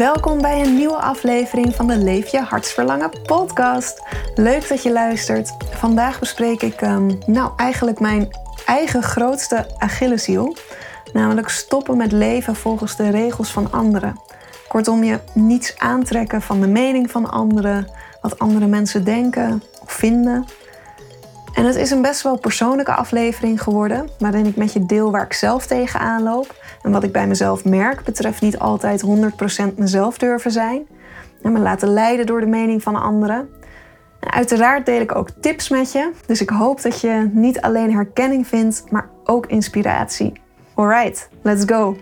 [0.00, 4.02] Welkom bij een nieuwe aflevering van de Leef je hartsverlangen podcast.
[4.34, 5.50] Leuk dat je luistert.
[5.70, 8.28] Vandaag bespreek ik um, nou eigenlijk mijn
[8.66, 10.56] eigen grootste Achilleshiel.
[11.12, 14.20] Namelijk stoppen met leven volgens de regels van anderen.
[14.68, 17.86] Kortom, je niets aantrekken van de mening van anderen,
[18.20, 20.44] wat andere mensen denken of vinden.
[21.54, 25.24] En het is een best wel persoonlijke aflevering geworden, waarin ik met je deel waar
[25.24, 26.54] ik zelf tegenaan loop.
[26.82, 29.04] En wat ik bij mezelf merk betreft niet altijd
[29.72, 30.86] 100% mezelf durven zijn.
[31.42, 33.48] En me laten leiden door de mening van anderen.
[34.20, 37.92] En uiteraard deel ik ook tips met je, dus ik hoop dat je niet alleen
[37.92, 40.32] herkenning vindt, maar ook inspiratie.
[40.74, 41.96] Alright, let's go!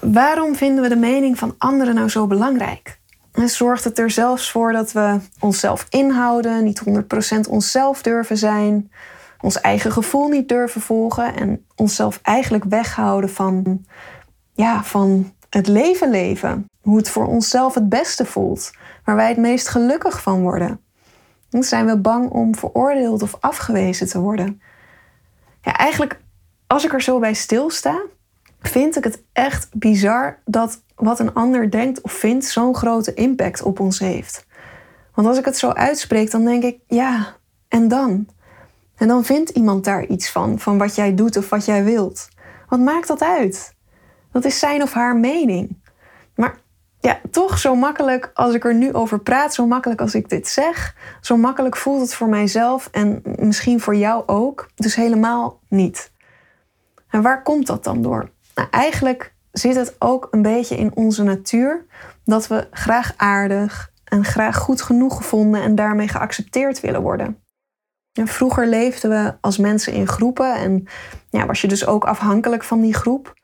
[0.00, 2.99] Waarom vinden we de mening van anderen nou zo belangrijk?
[3.32, 8.90] Zorgt het er zelfs voor dat we onszelf inhouden, niet 100% onszelf durven zijn,
[9.40, 13.84] ons eigen gevoel niet durven volgen en onszelf eigenlijk weghouden van,
[14.52, 16.64] ja, van het leven leven.
[16.80, 18.70] Hoe het voor onszelf het beste voelt,
[19.04, 20.80] waar wij het meest gelukkig van worden.
[21.48, 24.60] Dan zijn we bang om veroordeeld of afgewezen te worden.
[25.62, 26.20] Ja, eigenlijk,
[26.66, 28.02] als ik er zo bij stilsta,
[28.60, 33.62] vind ik het echt bizar dat wat een ander denkt of vindt zo'n grote impact
[33.62, 34.46] op ons heeft.
[35.14, 37.36] Want als ik het zo uitspreek, dan denk ik, ja,
[37.68, 38.28] en dan?
[38.96, 42.28] En dan vindt iemand daar iets van, van wat jij doet of wat jij wilt.
[42.68, 43.74] Wat maakt dat uit?
[44.32, 45.82] Dat is zijn of haar mening.
[46.34, 46.58] Maar
[47.00, 50.48] ja, toch zo makkelijk als ik er nu over praat, zo makkelijk als ik dit
[50.48, 56.12] zeg, zo makkelijk voelt het voor mijzelf en misschien voor jou ook, dus helemaal niet.
[57.08, 58.30] En waar komt dat dan door?
[58.54, 61.84] Nou, eigenlijk zit het ook een beetje in onze natuur
[62.24, 67.38] dat we graag aardig en graag goed genoeg gevonden en daarmee geaccepteerd willen worden.
[68.12, 70.86] vroeger leefden we als mensen in groepen en
[71.30, 73.38] ja, was je dus ook afhankelijk van die groep.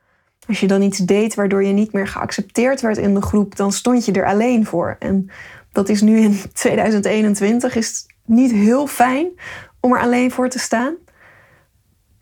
[0.47, 3.71] Als je dan iets deed waardoor je niet meer geaccepteerd werd in de groep, dan
[3.71, 4.95] stond je er alleen voor.
[4.99, 5.29] En
[5.71, 9.27] dat is nu in 2021 is niet heel fijn
[9.79, 10.95] om er alleen voor te staan.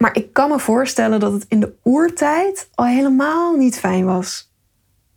[0.06, 4.52] Maar ik kan me voorstellen dat het in de oertijd al helemaal niet fijn was.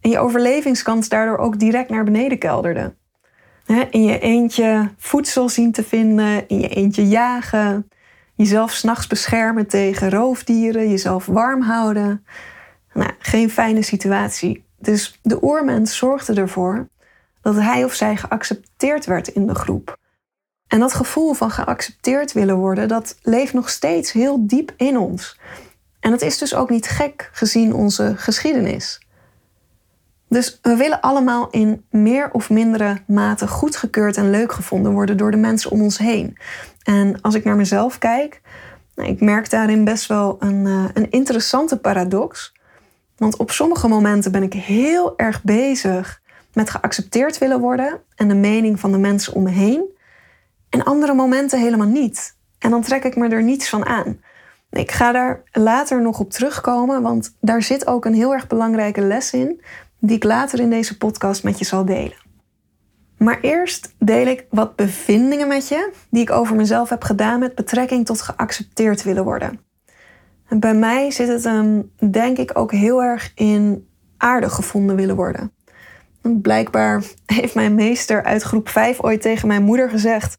[0.01, 2.95] En je overlevingskans daardoor ook direct naar beneden kelderde.
[3.91, 7.89] In je eentje voedsel zien te vinden, in je eentje jagen,
[8.35, 12.25] jezelf s'nachts beschermen tegen roofdieren, jezelf warm houden.
[12.93, 14.65] Nou, geen fijne situatie.
[14.79, 16.89] Dus de oermens zorgde ervoor
[17.43, 19.99] dat hij of zij geaccepteerd werd in de groep.
[20.69, 25.39] En dat gevoel van geaccepteerd willen worden, dat leeft nog steeds heel diep in ons.
[26.01, 29.01] En dat is dus ook niet gek gezien onze geschiedenis.
[30.29, 35.31] Dus we willen allemaal in meer of mindere mate goedgekeurd en leuk gevonden worden door
[35.31, 36.39] de mensen om ons heen.
[36.83, 38.41] En als ik naar mezelf kijk,
[38.95, 42.53] nou, ik merk daarin best wel een, uh, een interessante paradox.
[43.17, 46.21] Want op sommige momenten ben ik heel erg bezig
[46.53, 49.97] met geaccepteerd willen worden en de mening van de mensen om me heen.
[50.71, 52.37] En andere momenten helemaal niet.
[52.59, 54.21] En dan trek ik me er niets van aan.
[54.71, 59.01] Ik ga daar later nog op terugkomen, want daar zit ook een heel erg belangrijke
[59.01, 59.61] les in,
[60.01, 62.27] die ik later in deze podcast met je zal delen.
[63.19, 67.55] Maar eerst deel ik wat bevindingen met je die ik over mezelf heb gedaan met
[67.55, 69.61] betrekking tot geaccepteerd willen worden.
[70.49, 75.17] En bij mij zit het hem, denk ik, ook heel erg in aardig gevonden willen
[75.17, 75.53] worden.
[76.37, 80.39] Blijkbaar heeft mijn meester uit groep 5 ooit tegen mijn moeder gezegd: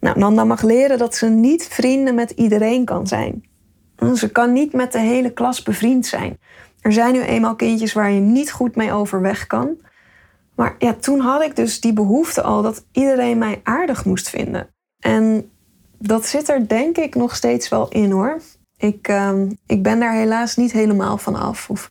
[0.00, 3.44] Nou, Nanda mag leren dat ze niet vrienden met iedereen kan zijn.
[4.14, 6.38] Ze kan niet met de hele klas bevriend zijn.
[6.80, 9.76] Er zijn nu eenmaal kindjes waar je niet goed mee overweg kan.
[10.54, 14.68] Maar ja, toen had ik dus die behoefte al dat iedereen mij aardig moest vinden.
[14.98, 15.50] En
[15.98, 18.40] dat zit er denk ik nog steeds wel in hoor.
[18.76, 19.32] Ik, uh,
[19.66, 21.70] ik ben daar helaas niet helemaal van af.
[21.70, 21.90] Of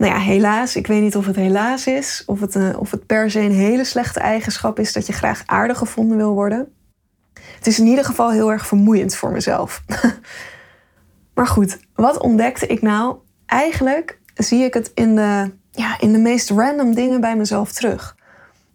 [0.00, 0.76] nou ja, helaas.
[0.76, 2.22] Ik weet niet of het helaas is.
[2.26, 5.42] Of het, uh, of het per se een hele slechte eigenschap is dat je graag
[5.46, 6.72] aardig gevonden wil worden.
[7.34, 9.82] Het is in ieder geval heel erg vermoeiend voor mezelf.
[11.34, 13.16] maar goed, wat ontdekte ik nou?
[13.46, 18.16] Eigenlijk zie ik het in de, ja, in de meest random dingen bij mezelf terug.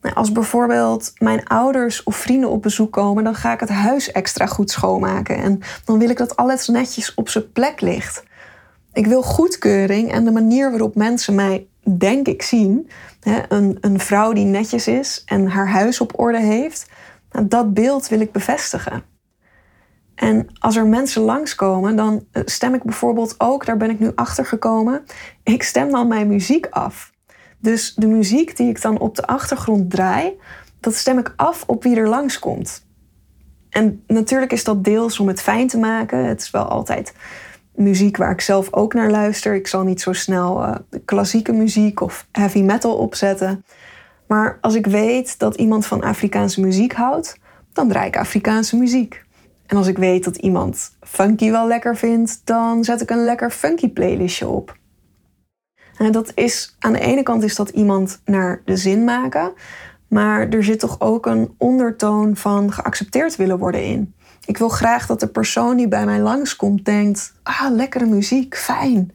[0.02, 4.12] Nou, als bijvoorbeeld mijn ouders of vrienden op bezoek komen, dan ga ik het huis
[4.12, 5.38] extra goed schoonmaken.
[5.38, 8.24] En dan wil ik dat alles netjes op zijn plek ligt.
[8.96, 12.90] Ik wil goedkeuring en de manier waarop mensen mij, denk ik, zien.
[13.48, 16.90] Een, een vrouw die netjes is en haar huis op orde heeft.
[17.32, 19.04] Nou, dat beeld wil ik bevestigen.
[20.16, 24.12] En als er mensen langskomen, dan eh, stem ik bijvoorbeeld ook, daar ben ik nu
[24.16, 25.04] achter gekomen,
[25.44, 27.12] ik stem dan mijn muziek af.
[27.60, 30.40] Dus de muziek die ik dan op de achtergrond draai,
[30.80, 32.86] dat stem ik af op wie er langskomt.
[33.70, 36.26] En natuurlijk is dat deels om het fijn te maken.
[36.26, 37.14] Het is wel altijd
[37.76, 39.56] muziek waar ik zelf ook naar luister.
[39.56, 40.76] Ik zal niet zo snel uh,
[41.06, 43.66] klassieke muziek of heavy metal opzetten.
[44.28, 47.38] Maar als ik weet dat iemand van Afrikaanse muziek houdt,
[47.74, 49.24] dan draai ik Afrikaanse muziek.
[49.66, 53.52] En als ik weet dat iemand funky wel lekker vindt, dan zet ik een lekker
[53.52, 54.78] funky playlistje op.
[55.98, 59.54] En dat is, aan de ene kant is dat iemand naar de zin maken,
[60.08, 64.14] maar er zit toch ook een ondertoon van geaccepteerd willen worden in.
[64.46, 69.12] Ik wil graag dat de persoon die bij mij langskomt denkt: ah, lekkere muziek, fijn.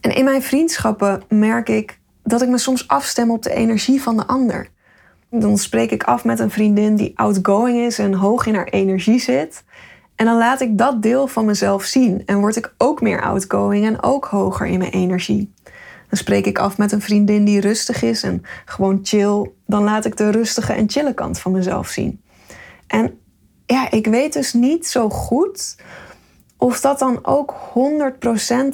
[0.00, 4.16] En in mijn vriendschappen merk ik dat ik me soms afstem op de energie van
[4.16, 4.68] de ander.
[5.30, 9.18] Dan spreek ik af met een vriendin die outgoing is en hoog in haar energie
[9.18, 9.64] zit.
[10.16, 13.86] En dan laat ik dat deel van mezelf zien en word ik ook meer outgoing
[13.86, 15.52] en ook hoger in mijn energie.
[16.08, 19.50] Dan spreek ik af met een vriendin die rustig is en gewoon chill.
[19.66, 22.20] Dan laat ik de rustige en chille kant van mezelf zien.
[22.86, 23.18] En
[23.66, 25.76] ja, ik weet dus niet zo goed
[26.56, 27.54] of dat dan ook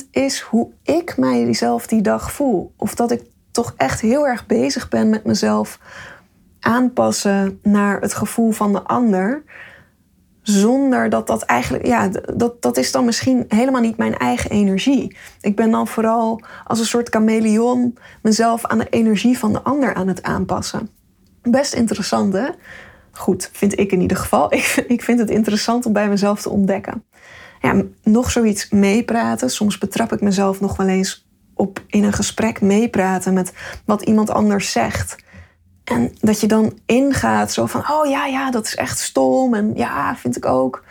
[0.04, 2.72] 100% is hoe ik mijzelf die dag voel.
[2.76, 5.78] Of dat ik toch echt heel erg bezig ben met mezelf
[6.60, 9.42] aanpassen naar het gevoel van de ander.
[10.42, 15.16] Zonder dat dat eigenlijk, ja, dat, dat is dan misschien helemaal niet mijn eigen energie.
[15.40, 19.94] Ik ben dan vooral als een soort chameleon mezelf aan de energie van de ander
[19.94, 20.88] aan het aanpassen.
[21.42, 22.48] Best interessant, hè?
[23.12, 24.53] Goed, vind ik in ieder geval.
[24.55, 27.05] Ik, ik vind het interessant om bij mezelf te ontdekken.
[27.61, 29.50] Ja, nog zoiets meepraten.
[29.50, 33.53] Soms betrap ik mezelf nog wel eens op in een gesprek meepraten met
[33.85, 35.17] wat iemand anders zegt.
[35.85, 39.55] En dat je dan ingaat zo van, oh ja, ja, dat is echt stom.
[39.55, 40.85] En ja, vind ik ook.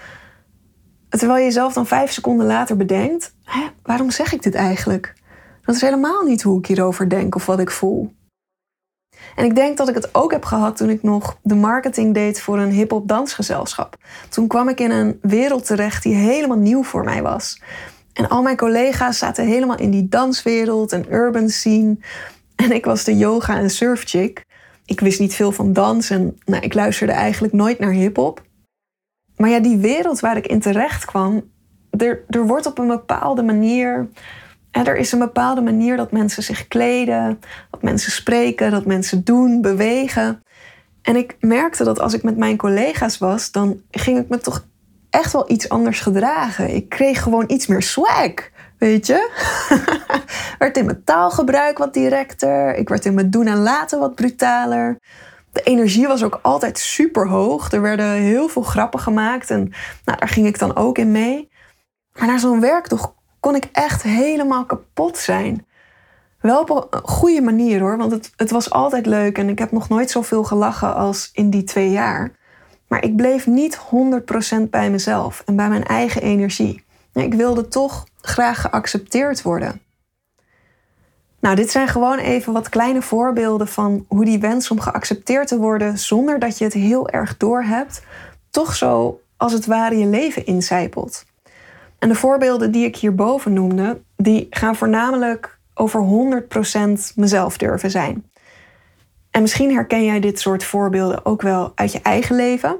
[1.09, 5.13] Terwijl je jezelf dan vijf seconden later bedenkt, hè, waarom zeg ik dit eigenlijk?
[5.61, 8.13] Dat is helemaal niet hoe ik hierover denk of wat ik voel.
[9.35, 12.41] En ik denk dat ik het ook heb gehad toen ik nog de marketing deed
[12.41, 13.97] voor een hip-hop dansgezelschap.
[14.29, 17.61] Toen kwam ik in een wereld terecht die helemaal nieuw voor mij was.
[18.13, 21.97] En al mijn collega's zaten helemaal in die danswereld en urban scene.
[22.55, 24.45] En ik was de yoga- en surfchick.
[24.85, 28.41] Ik wist niet veel van dans en nou, ik luisterde eigenlijk nooit naar hip-hop.
[29.35, 31.43] Maar ja, die wereld waar ik in terecht kwam,
[31.89, 34.09] er, er wordt op een bepaalde manier.
[34.71, 37.39] En er is een bepaalde manier dat mensen zich kleden,
[37.71, 40.43] dat mensen spreken, dat mensen doen, bewegen.
[41.01, 44.65] En ik merkte dat als ik met mijn collega's was, dan ging ik me toch
[45.09, 46.75] echt wel iets anders gedragen.
[46.75, 48.31] Ik kreeg gewoon iets meer swag.
[48.77, 49.29] Weet je?
[50.59, 52.75] werd in mijn taalgebruik wat directer.
[52.75, 54.97] Ik werd in mijn doen en laten wat brutaler.
[55.51, 57.71] De energie was ook altijd super hoog.
[57.71, 59.73] Er werden heel veel grappen gemaakt en
[60.05, 61.49] nou, daar ging ik dan ook in mee.
[62.19, 65.65] Maar na zo'n werkdag kon ik echt helemaal kapot zijn.
[66.39, 69.71] Wel op een goede manier hoor, want het, het was altijd leuk en ik heb
[69.71, 72.31] nog nooit zoveel gelachen als in die twee jaar.
[72.87, 73.79] Maar ik bleef niet
[74.57, 76.83] 100% bij mezelf en bij mijn eigen energie.
[77.13, 79.81] Ik wilde toch graag geaccepteerd worden.
[81.39, 85.57] Nou, dit zijn gewoon even wat kleine voorbeelden van hoe die wens om geaccepteerd te
[85.57, 88.03] worden zonder dat je het heel erg doorhebt,
[88.49, 91.25] toch zo als het ware je leven incijpelt.
[92.01, 96.01] En de voorbeelden die ik hierboven noemde, die gaan voornamelijk over
[97.11, 98.31] 100% mezelf durven zijn.
[99.31, 102.77] En misschien herken jij dit soort voorbeelden ook wel uit je eigen leven.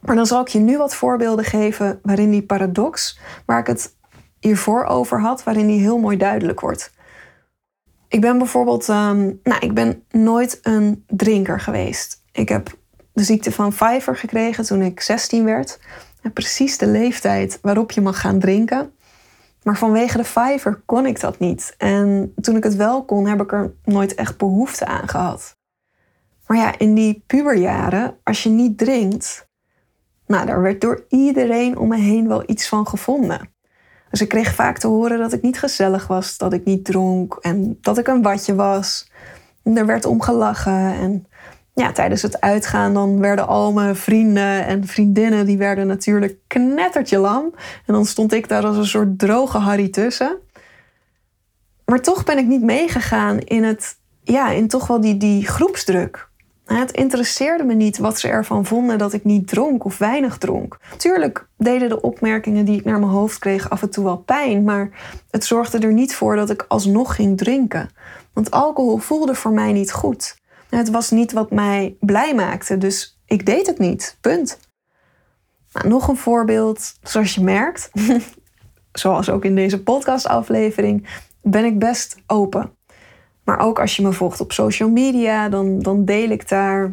[0.00, 3.96] Maar dan zal ik je nu wat voorbeelden geven waarin die paradox, waar ik het
[4.38, 6.92] hiervoor over had, waarin die heel mooi duidelijk wordt.
[8.08, 12.22] Ik ben bijvoorbeeld, um, nou, ik ben nooit een drinker geweest.
[12.32, 12.78] Ik heb
[13.12, 15.78] de ziekte van Pfeiffer gekregen toen ik 16 werd.
[16.32, 18.92] Precies de leeftijd waarop je mag gaan drinken.
[19.62, 21.74] Maar vanwege de Pfeiffer kon ik dat niet.
[21.78, 25.56] En toen ik het wel kon, heb ik er nooit echt behoefte aan gehad.
[26.46, 29.48] Maar ja, in die puberjaren, als je niet drinkt,
[30.26, 33.52] nou, daar werd door iedereen om me heen wel iets van gevonden.
[34.10, 37.34] Dus ik kreeg vaak te horen dat ik niet gezellig was, dat ik niet dronk
[37.40, 39.10] en dat ik een watje was.
[39.62, 40.94] En er werd om gelachen.
[40.94, 41.26] En
[41.74, 45.46] ja, tijdens het uitgaan dan werden al mijn vrienden en vriendinnen...
[45.46, 47.54] die werden natuurlijk knettertje lam.
[47.86, 50.38] En dan stond ik daar als een soort droge Harry tussen.
[51.84, 53.98] Maar toch ben ik niet meegegaan in het...
[54.22, 56.28] Ja, in toch wel die, die groepsdruk.
[56.64, 60.78] Het interesseerde me niet wat ze ervan vonden dat ik niet dronk of weinig dronk.
[60.96, 64.64] Tuurlijk deden de opmerkingen die ik naar mijn hoofd kreeg af en toe wel pijn,
[64.64, 64.90] maar
[65.30, 67.90] het zorgde er niet voor dat ik alsnog ging drinken.
[68.32, 70.38] Want alcohol voelde voor mij niet goed.
[70.70, 74.16] Het was niet wat mij blij maakte, dus ik deed het niet.
[74.20, 74.58] Punt.
[75.72, 77.90] Nou, nog een voorbeeld, zoals je merkt,
[78.92, 81.08] zoals ook in deze podcastaflevering,
[81.42, 82.76] ben ik best open.
[83.44, 86.92] Maar ook als je me volgt op social media, dan, dan deel ik daar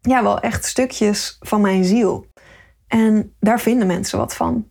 [0.00, 2.26] ja, wel echt stukjes van mijn ziel.
[2.86, 4.70] En daar vinden mensen wat van.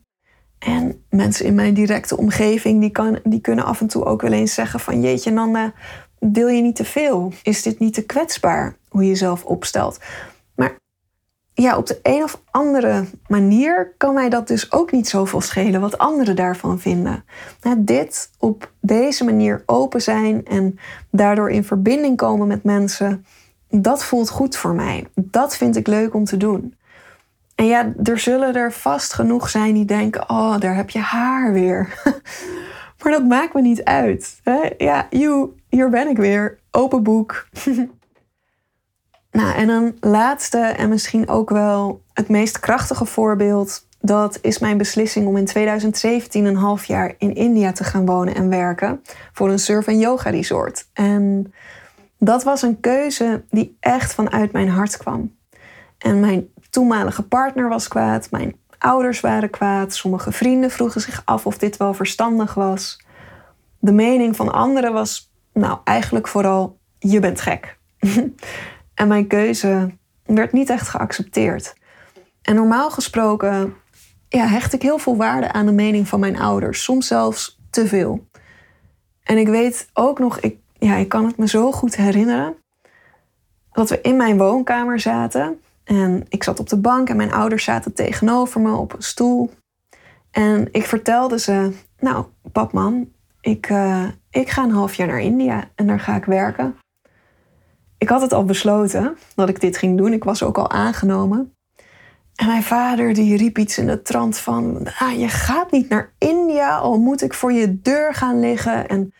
[0.60, 4.32] En mensen in mijn directe omgeving, die, kan, die kunnen af en toe ook wel
[4.32, 5.02] eens zeggen van...
[5.02, 5.74] jeetje Nanda,
[6.26, 7.34] deel je niet te veel?
[7.44, 10.00] Is dit niet te kwetsbaar, hoe je jezelf opstelt?
[10.56, 10.76] Maar
[11.54, 15.82] ja, op de een of andere manier kan mij dat dus ook niet zoveel schelen
[15.82, 17.24] wat anderen daarvan vinden.
[17.62, 20.80] Nou, dit op deze manier open zijn en
[21.12, 23.26] daardoor in verbinding komen met mensen,
[23.70, 25.08] dat voelt goed voor mij.
[25.16, 26.76] Dat vind ik leuk om te doen.
[27.56, 31.54] En ja, er zullen er vast genoeg zijn die denken: oh, daar heb je haar
[31.54, 32.02] weer.
[33.04, 34.40] maar dat maakt me niet uit.
[34.44, 34.70] Hè?
[34.78, 36.60] Ja, you, hier ben ik weer.
[36.72, 37.48] Open boek.
[39.32, 43.88] Nou, en een laatste en misschien ook wel het meest krachtige voorbeeld.
[44.00, 48.36] Dat is mijn beslissing om in 2017 een half jaar in India te gaan wonen
[48.36, 49.02] en werken
[49.34, 50.88] voor een surf- en yoga resort.
[50.94, 51.54] En
[52.18, 55.36] dat was een keuze die echt vanuit mijn hart kwam.
[55.98, 61.46] En mijn toenmalige partner was kwaad, mijn ouders waren kwaad, sommige vrienden vroegen zich af
[61.46, 63.06] of dit wel verstandig was.
[63.80, 67.78] De mening van anderen was, nou eigenlijk vooral, je bent gek.
[68.94, 69.92] En mijn keuze
[70.26, 71.74] werd niet echt geaccepteerd.
[72.42, 73.76] En normaal gesproken
[74.30, 77.88] ja, hecht ik heel veel waarde aan de mening van mijn ouders, soms zelfs te
[77.88, 78.28] veel.
[79.24, 82.56] En ik weet ook nog, ik, ja, ik kan het me zo goed herinneren,
[83.72, 85.62] dat we in mijn woonkamer zaten.
[85.84, 89.52] En ik zat op de bank en mijn ouders zaten tegenover me op een stoel.
[90.32, 95.22] En ik vertelde ze, nou, pap, mam, ik, uh, ik ga een half jaar naar
[95.22, 96.76] India en daar ga ik werken.
[97.98, 100.14] Ik had het al besloten dat ik dit ging doen.
[100.14, 101.56] Ik was ook al aangenomen.
[102.36, 104.88] En mijn vader die riep iets in de trant van...
[105.00, 108.88] Ah, je gaat niet naar India, al moet ik voor je deur gaan liggen.
[108.88, 109.14] En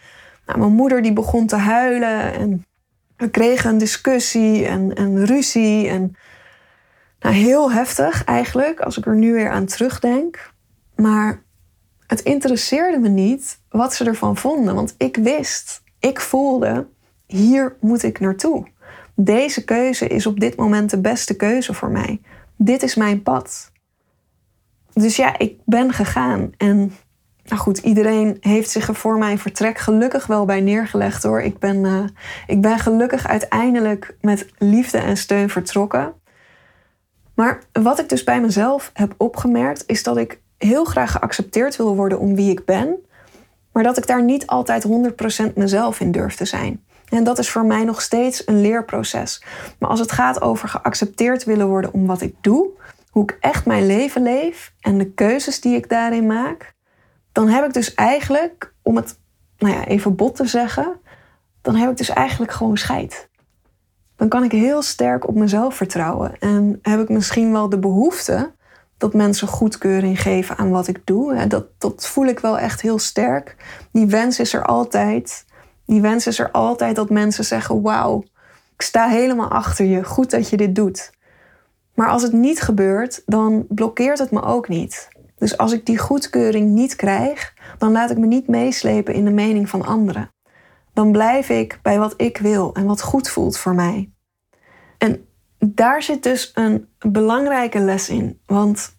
[0.46, 2.34] nou, mijn moeder die begon te huilen.
[2.34, 2.66] En
[3.18, 5.88] we kregen een discussie en, en ruzie.
[5.88, 6.16] En,
[7.20, 10.54] nou, heel heftig eigenlijk, als ik er nu weer aan terugdenk.
[10.96, 11.44] Maar
[12.08, 14.76] het interesseerde me niet wat ze ervan vonden.
[14.76, 16.88] Want ik wist, ik voelde
[17.26, 18.68] hier moet ik naartoe.
[19.16, 22.22] Deze keuze is op dit moment de beste keuze voor mij.
[22.56, 23.72] Dit is mijn pad.
[24.94, 26.52] Dus ja, ik ben gegaan.
[26.58, 26.94] En
[27.44, 31.42] nou goed, iedereen heeft zich er voor mijn vertrek gelukkig wel bij neergelegd hoor.
[31.42, 32.04] Ik ben, uh,
[32.48, 36.14] ik ben gelukkig uiteindelijk met liefde en steun vertrokken.
[37.34, 41.96] Maar wat ik dus bij mezelf heb opgemerkt, is dat ik heel graag geaccepteerd wil
[41.96, 42.96] worden om wie ik ben,
[43.72, 44.88] maar dat ik daar niet altijd
[45.50, 46.84] 100% mezelf in durf te zijn.
[47.10, 49.44] En dat is voor mij nog steeds een leerproces.
[49.80, 52.70] Maar als het gaat over geaccepteerd willen worden om wat ik doe,
[53.10, 56.74] hoe ik echt mijn leven leef en de keuzes die ik daarin maak,
[57.32, 59.20] dan heb ik dus eigenlijk, om het
[59.58, 61.00] nou ja, even bot te zeggen,
[61.62, 63.30] dan heb ik dus eigenlijk gewoon scheid.
[64.16, 68.52] Dan kan ik heel sterk op mezelf vertrouwen en heb ik misschien wel de behoefte
[69.02, 71.48] dat mensen goedkeuring geven aan wat ik doe.
[71.48, 73.56] Dat, dat voel ik wel echt heel sterk.
[73.92, 75.46] Die wens is er altijd.
[75.86, 78.24] Die wens is er altijd dat mensen zeggen: Wauw,
[78.74, 80.04] ik sta helemaal achter je.
[80.04, 81.12] Goed dat je dit doet.
[81.94, 85.08] Maar als het niet gebeurt, dan blokkeert het me ook niet.
[85.38, 89.32] Dus als ik die goedkeuring niet krijg, dan laat ik me niet meeslepen in de
[89.32, 90.32] mening van anderen.
[90.94, 94.12] Dan blijf ik bij wat ik wil en wat goed voelt voor mij.
[95.66, 98.40] Daar zit dus een belangrijke les in.
[98.46, 98.96] Want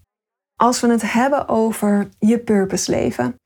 [0.57, 3.41] als we het hebben over je purpose leven,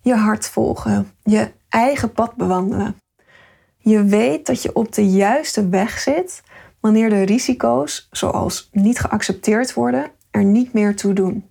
[0.00, 2.96] je hart volgen, je eigen pad bewandelen.
[3.78, 6.42] Je weet dat je op de juiste weg zit
[6.80, 11.50] wanneer de risico's, zoals niet geaccepteerd worden, er niet meer toe doen.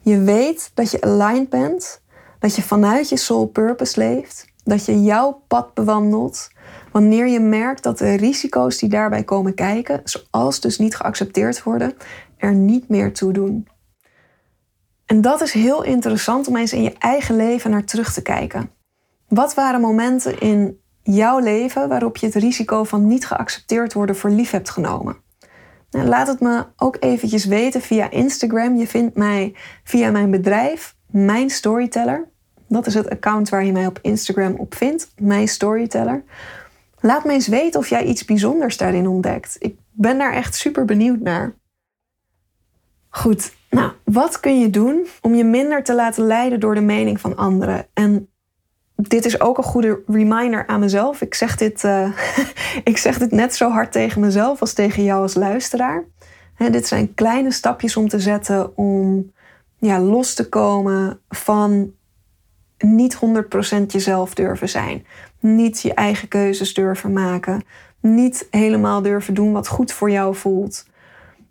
[0.00, 2.02] Je weet dat je aligned bent,
[2.38, 6.50] dat je vanuit je soul purpose leeft, dat je jouw pad bewandelt
[6.94, 11.94] wanneer je merkt dat de risico's die daarbij komen kijken, zoals dus niet geaccepteerd worden,
[12.36, 13.68] er niet meer toe doen.
[15.06, 18.70] En dat is heel interessant om eens in je eigen leven naar terug te kijken.
[19.28, 24.30] Wat waren momenten in jouw leven waarop je het risico van niet geaccepteerd worden voor
[24.30, 25.16] lief hebt genomen?
[25.90, 28.76] Nou, laat het me ook eventjes weten via Instagram.
[28.76, 32.28] Je vindt mij via mijn bedrijf, Mijn Storyteller.
[32.68, 36.24] Dat is het account waar je mij op Instagram op vindt, Mijn Storyteller.
[37.06, 39.56] Laat me eens weten of jij iets bijzonders daarin ontdekt.
[39.58, 41.54] Ik ben daar echt super benieuwd naar.
[43.08, 47.20] Goed, nou, wat kun je doen om je minder te laten leiden door de mening
[47.20, 47.86] van anderen?
[47.92, 48.28] En
[48.96, 51.20] dit is ook een goede reminder aan mezelf.
[51.20, 52.18] Ik zeg dit, uh,
[52.84, 56.04] ik zeg dit net zo hard tegen mezelf als tegen jou als luisteraar.
[56.56, 59.32] dit zijn kleine stapjes om te zetten om
[59.78, 61.92] ja, los te komen van
[62.84, 65.06] niet 100% jezelf durven zijn.
[65.40, 67.62] Niet je eigen keuzes durven maken.
[68.00, 70.86] Niet helemaal durven doen wat goed voor jou voelt.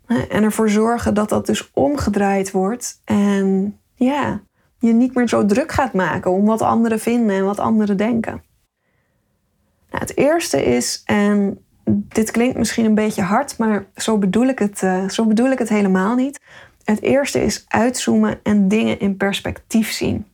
[0.06, 3.00] En ervoor zorgen dat dat dus omgedraaid wordt.
[3.04, 4.40] En ja,
[4.78, 8.42] je niet meer zo druk gaat maken om wat anderen vinden en wat anderen denken.
[9.90, 14.58] Nou, het eerste is, en dit klinkt misschien een beetje hard, maar zo bedoel ik
[14.58, 16.40] het, uh, zo bedoel ik het helemaal niet.
[16.84, 20.26] Het eerste is uitzoomen en dingen in perspectief zien.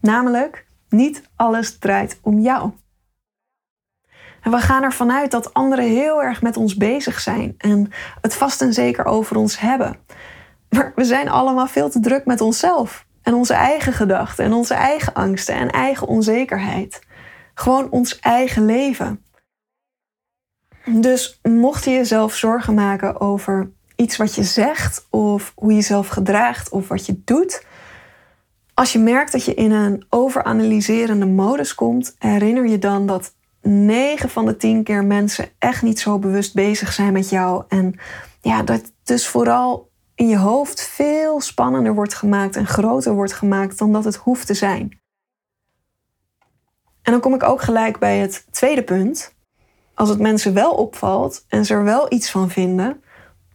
[0.00, 2.72] Namelijk, niet alles draait om jou.
[4.42, 8.34] En we gaan ervan uit dat anderen heel erg met ons bezig zijn en het
[8.34, 9.96] vast en zeker over ons hebben.
[10.70, 14.74] Maar we zijn allemaal veel te druk met onszelf en onze eigen gedachten en onze
[14.74, 17.00] eigen angsten en eigen onzekerheid.
[17.54, 19.24] Gewoon ons eigen leven.
[20.84, 26.08] Dus mocht je jezelf zorgen maken over iets wat je zegt of hoe je jezelf
[26.08, 27.64] gedraagt of wat je doet,
[28.76, 34.30] als je merkt dat je in een overanalyserende modus komt, herinner je dan dat 9
[34.30, 37.64] van de 10 keer mensen echt niet zo bewust bezig zijn met jou.
[37.68, 37.94] En
[38.40, 43.78] ja, dat dus vooral in je hoofd veel spannender wordt gemaakt en groter wordt gemaakt
[43.78, 45.00] dan dat het hoeft te zijn.
[47.02, 49.34] En dan kom ik ook gelijk bij het tweede punt.
[49.94, 53.02] Als het mensen wel opvalt en ze er wel iets van vinden,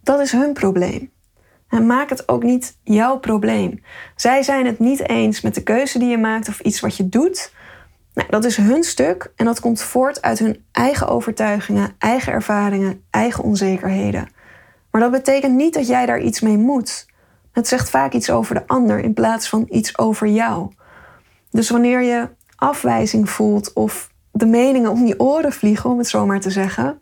[0.04, 1.12] dat is hun probleem.
[1.72, 3.84] En maak het ook niet jouw probleem.
[4.16, 7.10] Zij zijn het niet eens met de keuze die je maakt of iets wat je
[7.10, 7.54] doet.
[8.13, 13.04] Nou, dat is hun stuk en dat komt voort uit hun eigen overtuigingen, eigen ervaringen,
[13.10, 14.30] eigen onzekerheden.
[14.92, 17.06] Maar dat betekent niet dat jij daar iets mee moet.
[17.51, 20.72] Het zegt vaak iets over de ander in plaats van iets over jou.
[21.50, 26.25] Dus wanneer je afwijzing voelt of de meningen om je oren vliegen, om het zo
[26.25, 27.01] maar te zeggen,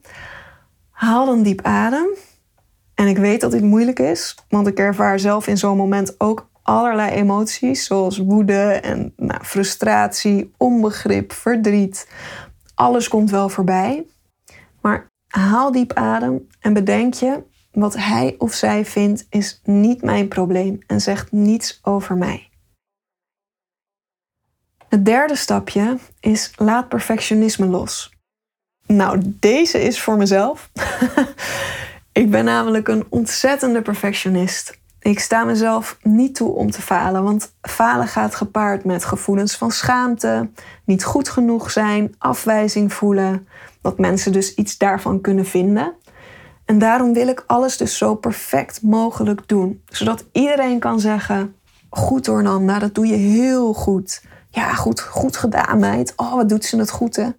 [0.91, 2.07] haal dan diep adem
[2.99, 6.49] en ik weet dat dit moeilijk is, want ik ervaar zelf in zo'n moment ook
[6.63, 12.07] allerlei emoties, zoals woede en nou, frustratie, onbegrip, verdriet.
[12.75, 14.05] Alles komt wel voorbij.
[14.81, 20.27] Maar haal diep adem en bedenk je, wat hij of zij vindt is niet mijn
[20.27, 22.49] probleem en zegt niets over mij.
[24.87, 28.13] Het derde stapje is laat perfectionisme los.
[28.85, 30.69] Nou, deze is voor mezelf.
[32.19, 34.79] Ik ben namelijk een ontzettende perfectionist.
[34.99, 39.71] Ik sta mezelf niet toe om te falen, want falen gaat gepaard met gevoelens van
[39.71, 40.49] schaamte,
[40.85, 43.47] niet goed genoeg zijn, afwijzing voelen,
[43.81, 45.93] dat mensen dus iets daarvan kunnen vinden.
[46.65, 51.55] En daarom wil ik alles dus zo perfect mogelijk doen, zodat iedereen kan zeggen:
[51.89, 54.23] Goed hoor, Nanda, dat doe je heel goed.
[54.49, 56.13] Ja, goed, goed gedaan, meid.
[56.15, 57.29] Oh, wat doet ze het goed, hè?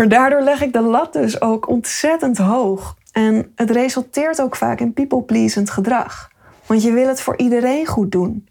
[0.00, 2.96] Maar daardoor leg ik de lat dus ook ontzettend hoog.
[3.12, 6.30] En het resulteert ook vaak in people-pleasend gedrag.
[6.66, 8.48] Want je wil het voor iedereen goed doen.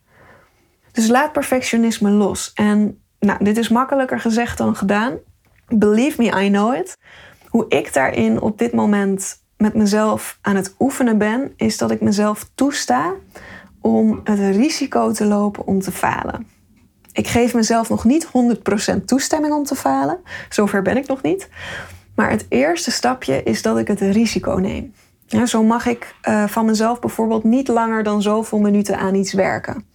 [0.92, 2.52] Dus laat perfectionisme los.
[2.54, 5.18] En nou, dit is makkelijker gezegd dan gedaan.
[5.68, 6.98] Believe me, I know it.
[7.48, 12.02] Hoe ik daarin op dit moment met mezelf aan het oefenen ben, is dat ik
[12.02, 13.14] mezelf toesta
[13.82, 16.59] om het risico te lopen om te falen.
[17.20, 20.20] Ik geef mezelf nog niet 100% toestemming om te falen.
[20.50, 21.50] Zover ben ik nog niet.
[22.16, 24.94] Maar het eerste stapje is dat ik het risico neem.
[25.46, 29.86] Zo mag ik uh, van mezelf bijvoorbeeld niet langer dan zoveel minuten aan iets werken.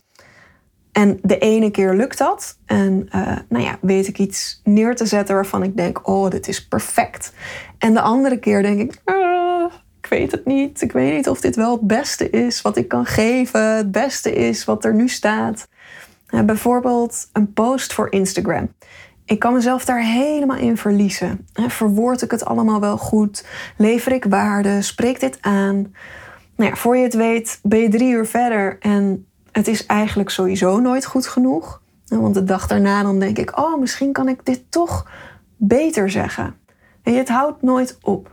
[0.93, 2.59] En de ene keer lukt dat.
[2.67, 6.49] En uh, nou ja, weet ik iets neer te zetten waarvan ik denk: oh, dit
[6.49, 7.33] is perfect.
[7.79, 9.65] En de andere keer denk ik: uh,
[10.01, 10.83] ik weet het niet.
[10.83, 13.77] Ik weet niet of dit wel het beste is wat ik kan geven.
[13.77, 15.67] Het beste is wat er nu staat.
[16.29, 18.73] Nou, bijvoorbeeld een post voor Instagram.
[19.25, 21.47] Ik kan mezelf daar helemaal in verliezen.
[21.53, 23.47] Verwoord ik het allemaal wel goed?
[23.77, 24.83] Lever ik waarde?
[24.83, 25.95] Spreek dit aan?
[26.57, 30.31] Nou ja, voor je het weet ben je drie uur verder en het is eigenlijk
[30.31, 31.83] sowieso nooit goed genoeg.
[32.07, 35.11] Want de dag daarna dan denk ik, oh, misschien kan ik dit toch
[35.57, 36.55] beter zeggen.
[37.03, 38.33] En het houdt nooit op.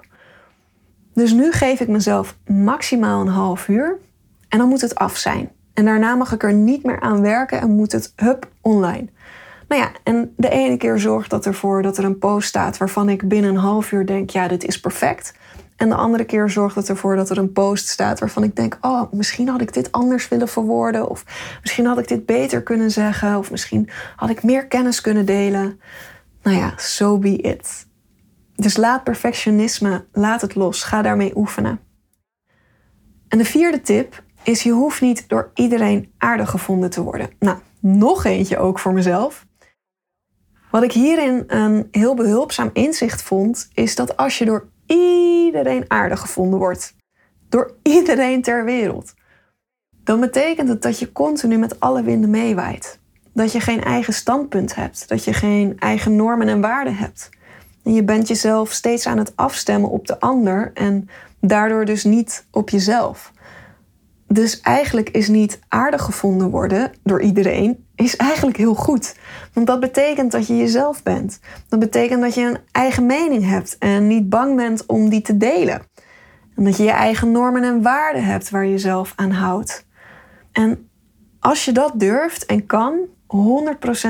[1.13, 3.97] Dus nu geef ik mezelf maximaal een half uur
[4.49, 5.51] en dan moet het af zijn.
[5.81, 9.07] En daarna mag ik er niet meer aan werken en moet het hup online.
[9.67, 13.09] Nou ja, en de ene keer zorgt dat ervoor dat er een post staat waarvan
[13.09, 15.33] ik binnen een half uur denk, ja, dit is perfect.
[15.75, 18.77] En de andere keer zorgt het ervoor dat er een post staat waarvan ik denk,
[18.81, 21.09] oh, misschien had ik dit anders willen verwoorden.
[21.09, 21.25] Of
[21.61, 23.37] misschien had ik dit beter kunnen zeggen.
[23.37, 25.79] Of misschien had ik meer kennis kunnen delen.
[26.43, 27.87] Nou ja, so be it.
[28.55, 30.83] Dus laat perfectionisme, laat het los.
[30.83, 31.79] Ga daarmee oefenen.
[33.27, 37.29] En de vierde tip is: je hoeft niet door iedereen aardig gevonden te worden.
[37.39, 39.45] Nou, nog eentje ook voor mezelf.
[40.71, 46.19] Wat ik hierin een heel behulpzaam inzicht vond, is dat als je door iedereen aardig
[46.19, 46.95] gevonden wordt,
[47.49, 49.13] door iedereen ter wereld,
[50.03, 52.99] dan betekent het dat je continu met alle winden meewaait.
[53.33, 57.29] Dat je geen eigen standpunt hebt, dat je geen eigen normen en waarden hebt.
[57.83, 62.45] En je bent jezelf steeds aan het afstemmen op de ander en daardoor dus niet
[62.51, 63.31] op jezelf.
[64.33, 69.15] Dus eigenlijk is niet aardig gevonden worden door iedereen, is eigenlijk heel goed.
[69.53, 71.39] Want dat betekent dat je jezelf bent.
[71.67, 75.37] Dat betekent dat je een eigen mening hebt en niet bang bent om die te
[75.37, 75.81] delen.
[76.55, 79.85] En dat je je eigen normen en waarden hebt waar je zelf aan houdt.
[80.51, 80.89] En
[81.39, 82.99] als je dat durft en kan,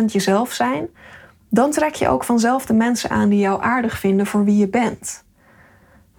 [0.01, 0.87] 100% jezelf zijn,
[1.49, 4.67] dan trek je ook vanzelf de mensen aan die jou aardig vinden voor wie je
[4.67, 5.23] bent.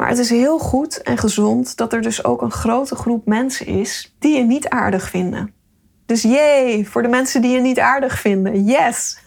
[0.03, 3.67] Maar het is heel goed en gezond dat er dus ook een grote groep mensen
[3.67, 5.55] is die je niet aardig vinden.
[6.07, 8.65] Dus jee, voor de mensen die je niet aardig vinden.
[8.65, 9.19] Yes!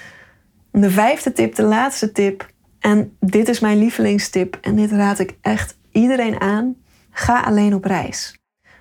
[0.72, 2.48] de vijfde tip, de laatste tip.
[2.80, 6.76] En dit is mijn lievelingstip en dit raad ik echt iedereen aan.
[7.10, 8.38] Ga alleen op reis.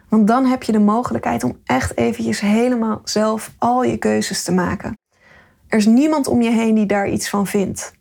[0.10, 4.52] Want dan heb je de mogelijkheid om echt eventjes helemaal zelf al je keuzes te
[4.52, 4.98] maken.
[5.68, 7.94] Er is niemand om je heen die daar iets van vindt.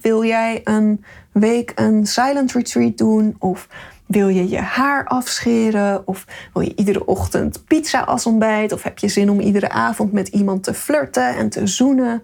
[0.00, 1.04] wil jij een
[1.38, 3.36] week een silent retreat doen?
[3.38, 3.68] Of
[4.06, 6.06] wil je je haar afscheren?
[6.06, 8.72] Of wil je iedere ochtend pizza als ontbijt?
[8.72, 12.22] Of heb je zin om iedere avond met iemand te flirten en te zoenen?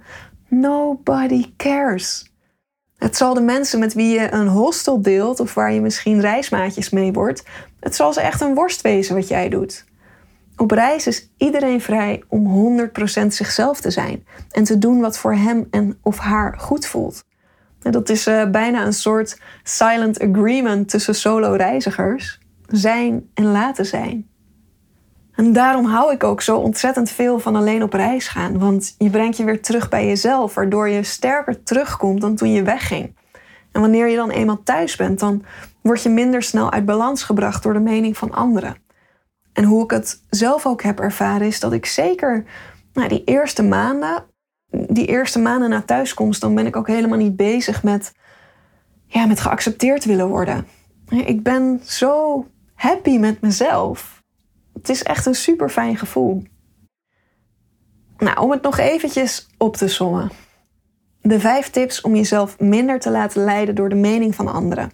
[0.48, 2.32] Nobody cares.
[2.96, 6.90] Het zal de mensen met wie je een hostel deelt of waar je misschien reismaatjes
[6.90, 7.42] mee wordt,
[7.80, 9.84] het zal ze echt een worst wezen wat jij doet.
[10.56, 12.46] Op reis is iedereen vrij om
[13.22, 17.24] 100% zichzelf te zijn en te doen wat voor hem en of haar goed voelt.
[17.90, 22.40] Dat is uh, bijna een soort silent agreement tussen solo-reizigers.
[22.66, 24.30] Zijn en laten zijn.
[25.34, 28.58] En daarom hou ik ook zo ontzettend veel van alleen op reis gaan.
[28.58, 32.62] Want je brengt je weer terug bij jezelf, waardoor je sterker terugkomt dan toen je
[32.62, 33.16] wegging.
[33.72, 35.44] En wanneer je dan eenmaal thuis bent, dan
[35.80, 38.76] word je minder snel uit balans gebracht door de mening van anderen.
[39.52, 42.44] En hoe ik het zelf ook heb ervaren, is dat ik zeker
[42.92, 44.24] nou, die eerste maanden,
[44.72, 48.12] die eerste maanden na thuiskomst, dan ben ik ook helemaal niet bezig met,
[49.06, 50.66] ja, met geaccepteerd willen worden.
[51.08, 54.22] Ik ben zo happy met mezelf.
[54.72, 56.42] Het is echt een super fijn gevoel.
[58.16, 60.30] Nou, om het nog eventjes op te sommen.
[61.20, 64.90] De vijf tips om jezelf minder te laten leiden door de mening van anderen.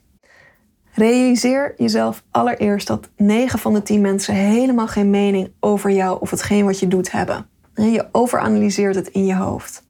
[0.93, 6.31] Realiseer jezelf allereerst dat 9 van de 10 mensen helemaal geen mening over jou of
[6.31, 7.49] hetgeen wat je doet hebben.
[7.87, 9.87] Je overanalyseert het in je hoofd.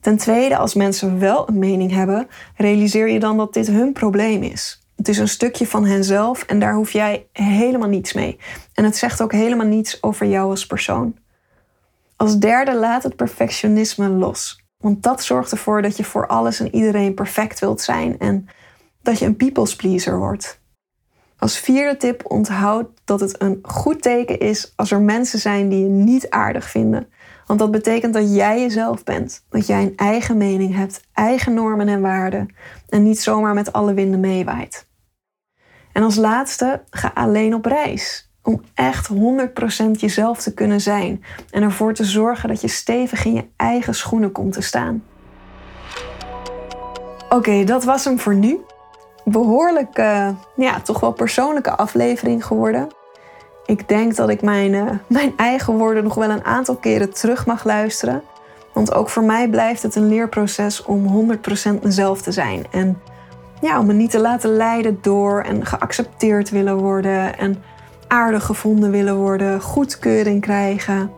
[0.00, 4.42] Ten tweede, als mensen wel een mening hebben, realiseer je dan dat dit hun probleem
[4.42, 4.86] is.
[4.96, 8.38] Het is een stukje van henzelf en daar hoef jij helemaal niets mee.
[8.74, 11.16] En het zegt ook helemaal niets over jou als persoon.
[12.16, 14.64] Als derde, laat het perfectionisme los.
[14.78, 18.46] Want dat zorgt ervoor dat je voor alles en iedereen perfect wilt zijn en
[19.02, 20.60] dat je een people's pleaser wordt.
[21.42, 25.82] Als vierde tip onthoud dat het een goed teken is als er mensen zijn die
[25.82, 27.08] je niet aardig vinden.
[27.46, 29.44] Want dat betekent dat jij jezelf bent.
[29.48, 32.54] Dat jij een eigen mening hebt, eigen normen en waarden.
[32.88, 34.86] En niet zomaar met alle winden meewaait.
[35.92, 38.30] En als laatste, ga alleen op reis.
[38.42, 39.14] Om echt 100%
[39.90, 41.24] jezelf te kunnen zijn.
[41.50, 45.04] En ervoor te zorgen dat je stevig in je eigen schoenen komt te staan.
[47.28, 48.60] Oké, dat was hem voor nu
[49.24, 52.88] behoorlijk, uh, ja, toch wel persoonlijke aflevering geworden.
[53.66, 57.46] Ik denk dat ik mijn, uh, mijn eigen woorden nog wel een aantal keren terug
[57.46, 58.22] mag luisteren.
[58.72, 61.30] Want ook voor mij blijft het een leerproces om
[61.76, 62.66] 100% mezelf te zijn.
[62.70, 63.00] En
[63.60, 67.38] ja, om me niet te laten leiden door en geaccepteerd willen worden.
[67.38, 67.62] En
[68.08, 71.10] aardig gevonden willen worden, goedkeuring krijgen.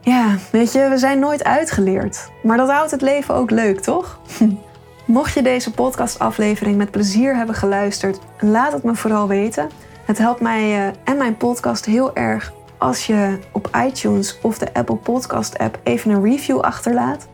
[0.00, 2.30] Ja, weet je, we zijn nooit uitgeleerd.
[2.42, 4.18] Maar dat houdt het leven ook leuk, toch?
[5.06, 9.70] Mocht je deze podcastaflevering met plezier hebben geluisterd, laat het me vooral weten.
[10.04, 14.74] Het helpt mij uh, en mijn podcast heel erg als je op iTunes of de
[14.74, 17.28] Apple Podcast app even een review achterlaat.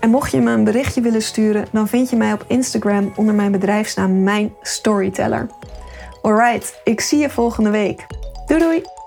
[0.00, 3.34] En mocht je me een berichtje willen sturen, dan vind je mij op Instagram onder
[3.34, 5.48] mijn bedrijfsnaam Mijn Storyteller.
[6.22, 8.06] Alright, ik zie je volgende week.
[8.46, 8.99] Doei doei!